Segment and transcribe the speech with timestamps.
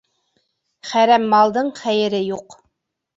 [0.91, 2.57] Хәрәм малдың хәйере юҡ.